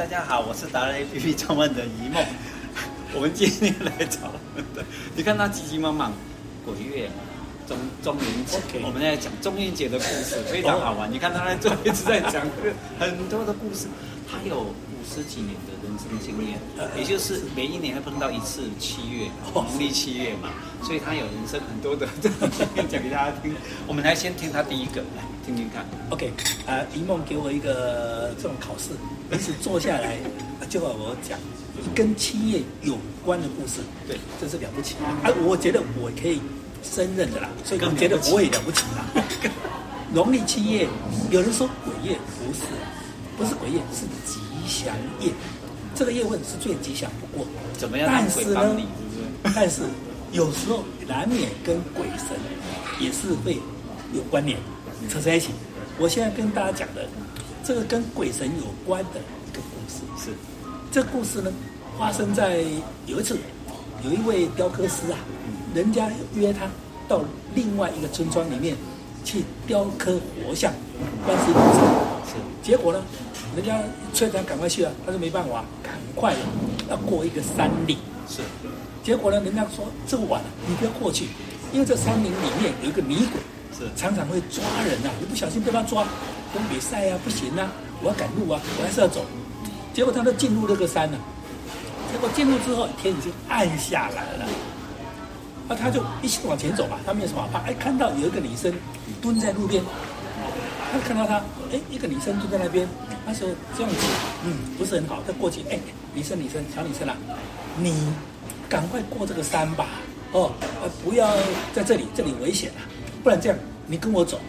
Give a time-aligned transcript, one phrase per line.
[0.00, 2.24] 大家好，我是达人 APP 创办人一梦。
[3.12, 4.32] 我们今天来找
[4.74, 4.82] 的，
[5.14, 6.10] 你看他急急忙忙，
[6.64, 7.10] 鬼月
[7.68, 8.82] 中中元节，Okay.
[8.82, 11.06] 我们在讲中元节的故事，非常好玩。
[11.06, 11.12] Oh.
[11.12, 12.40] 你看他在做一直在讲
[12.98, 13.88] 很多的故事，
[14.30, 16.58] 他有五十几年的人生经验，
[16.96, 20.50] 也就是每一年会碰到一次七月，农历七月嘛，
[20.82, 23.54] 所以他有人生很多的经验讲给大家听。
[23.86, 25.84] 我们来先听他第一个，来听听看。
[26.10, 26.28] OK，
[26.66, 28.90] 啊、呃，一梦给我一个这种考试，
[29.32, 30.16] 一次坐下来
[30.68, 31.38] 就要我讲。
[31.94, 35.16] 跟七月有关的故事，对，这是了不起啊！
[35.46, 36.38] 我觉得我可以
[36.82, 39.24] 胜任的啦，所以我觉得我也了不起啦。
[40.12, 40.86] 农历七月，
[41.30, 42.60] 有人说鬼月，不是，
[43.40, 45.32] 不是鬼月，是吉祥夜。
[45.94, 47.46] 这个月份是最吉祥不过。
[47.78, 48.06] 怎么样？
[48.06, 48.76] 但是呢，
[49.54, 49.80] 但是
[50.30, 52.36] 有时候难免跟鬼神
[53.00, 53.58] 也是会
[54.12, 54.58] 有关联，
[55.08, 55.48] 扯在一起。
[55.98, 57.08] 我现在跟大家讲的，
[57.64, 60.36] 这个跟鬼神有关的一个故事是。
[60.92, 61.50] 这故事呢，
[61.98, 62.62] 发生在
[63.06, 63.38] 有一次，
[64.04, 65.18] 有一位雕刻师啊，
[65.74, 66.66] 人家约他
[67.08, 67.22] 到
[67.54, 68.76] 另外一个村庄里面
[69.24, 70.70] 去雕刻佛像，
[71.24, 72.09] 观世音菩萨。
[72.30, 72.36] 是。
[72.62, 73.02] 结果呢，
[73.56, 73.78] 人家
[74.14, 76.34] 催他赶快去啊，他说没办法，赶快
[76.88, 77.98] 要过一个山岭。
[78.28, 78.42] 是。
[79.02, 81.26] 结果呢，人家说这么晚了，你不要过去，
[81.72, 83.40] 因为这山林里面有一个女鬼，
[83.76, 86.06] 是常常会抓人呐、啊，你不小心被他抓，
[86.54, 87.72] 跟比赛啊，不行啊，
[88.02, 89.24] 我要赶路啊，我还是要走。
[89.92, 91.18] 结果他都进入那个山了，
[92.12, 94.46] 结果进入之后天已经暗下来了，
[95.68, 97.58] 那他就一起往前走嘛，他没有什么怕。
[97.60, 98.72] 哎，看到有一个女生
[99.20, 99.82] 蹲在路边，
[100.92, 101.36] 他看到他，
[101.72, 102.88] 哎，一个女生坐在那边，
[103.24, 103.96] 他说这样子，
[104.44, 105.22] 嗯，不是很好。
[105.26, 105.78] 他过去，哎，
[106.14, 107.16] 女生女生小女生啊，
[107.78, 107.94] 你
[108.68, 109.86] 赶快过这个山吧，
[110.32, 110.52] 哦，
[111.04, 111.36] 不要
[111.72, 112.82] 在这里，这里危险啊，
[113.22, 114.40] 不然这样，你跟我走。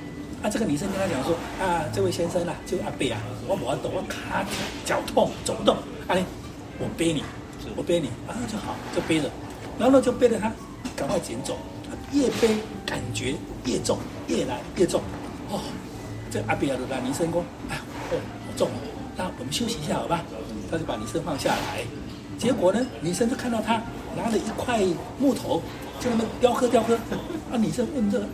[0.42, 4.44] 啊，这个女生跟他讲说啊，这位先生啊，就阿贝啊，我不抖，我卡
[4.84, 5.76] 脚痛走不动，
[6.08, 6.18] 啊，
[6.80, 7.24] 我背你，
[7.76, 9.30] 我背你，啊，就好，就背着，
[9.78, 10.52] 然后呢就背着他，
[10.96, 11.56] 赶快捡走，
[12.12, 15.00] 越背感觉越重，越来越重，
[15.52, 15.62] 哦，
[16.32, 17.76] 这阿伯啊，就把女生说啊，
[18.10, 18.70] 哦，好重，
[19.18, 20.24] 那我们休息一下好吧？
[20.72, 21.84] 他就把女生放下来，
[22.38, 23.82] 结果呢，女生就看到他
[24.16, 24.80] 拿了一块
[25.20, 25.62] 木头，
[26.00, 26.98] 就那么雕刻雕刻，
[27.52, 28.26] 啊，女生问这个。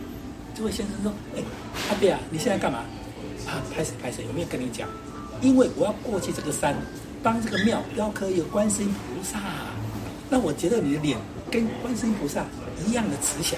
[0.54, 1.42] 这位先生说：“哎，
[1.88, 2.80] 阿伯啊，你现在干嘛？
[3.46, 4.24] 啊，拍谁拍谁？
[4.26, 4.88] 有没有跟你讲？
[5.40, 6.74] 因为我要过去这个山，
[7.22, 9.38] 帮这个庙雕刻一个观世音菩萨。
[10.28, 11.16] 那我觉得你的脸
[11.48, 12.44] 跟观世音菩萨
[12.84, 13.56] 一样的慈祥，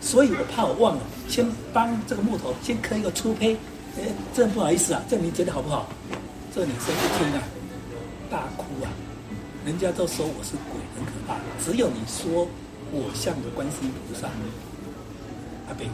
[0.00, 3.56] 所以我怕我忘了，先帮这个木头先刻一个粗胚。
[3.98, 5.88] 哎，这不好意思啊，这你觉得好不好？
[6.54, 7.42] 这女生一听啊，
[8.30, 8.90] 大哭啊，
[9.64, 11.36] 人家都说我是鬼，很可怕。
[11.64, 12.46] 只有你说
[12.92, 14.28] 我像个观世音菩萨，
[15.68, 15.84] 阿伯。”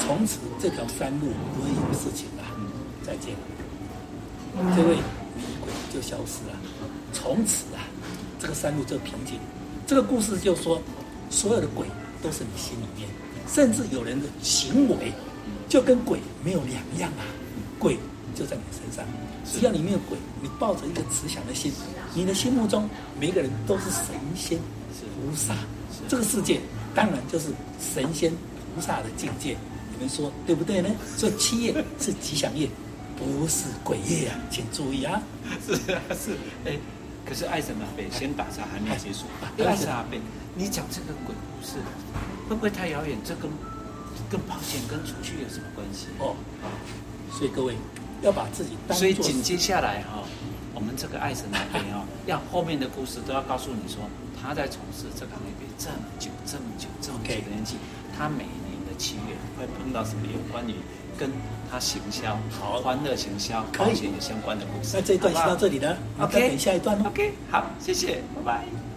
[0.00, 2.44] 从此这条山路不会有事情了，
[3.04, 3.34] 再见。
[4.74, 6.56] 这位女鬼就消失了。
[7.12, 7.84] 从此啊，
[8.38, 9.38] 这个山路就平静。
[9.86, 10.80] 这个故事就说，
[11.28, 11.86] 所有的鬼
[12.22, 13.08] 都是你心里面，
[13.46, 15.12] 甚至有人的行为
[15.68, 17.24] 就跟鬼没有两样啊。
[17.78, 17.98] 鬼
[18.34, 19.04] 就在你身上，
[19.44, 21.72] 只要你没有鬼，你抱着一个慈祥的心，
[22.14, 22.88] 你的心目中
[23.20, 24.58] 每个人都是神仙、
[25.00, 25.54] 菩萨。
[26.08, 26.60] 这个世界
[26.94, 27.50] 当然就是
[27.80, 28.32] 神仙。
[28.74, 29.56] 菩萨的境界，
[29.90, 30.90] 你们说对不对呢？
[31.16, 32.68] 所以七月是吉祥夜，
[33.16, 35.22] 不是鬼夜啊，请注意啊！
[35.64, 36.76] 是啊，是哎，
[37.24, 39.24] 可是爱神阿贝先打岔还没结束。
[39.64, 40.20] 爱神阿贝，
[40.54, 41.78] 你讲这个鬼故事
[42.50, 43.16] 会不会太遥远？
[43.24, 43.50] 这跟
[44.30, 46.06] 跟保险跟储蓄有什么关系？
[46.18, 46.34] 哦，
[47.32, 47.74] 所以各位
[48.22, 48.96] 要把自己当。
[48.96, 50.24] 所以紧接下来哈、哦，
[50.74, 54.02] 我们这个爱神阿伯哈， 要后面的故事都要告诉你说，
[54.40, 57.76] 他在从事这个行业这么久，这么久，这么久的年纪，
[58.16, 58.54] 他每年
[58.88, 58.94] 的。
[58.98, 60.72] 七月会碰到什么有关于
[61.18, 61.30] 跟
[61.70, 64.92] 他行销、好欢乐行销、保险有相关的故事？
[64.96, 68.95] 那这一段先到这里呢，好不好？OK，等下一段 OK，好，谢谢，拜拜。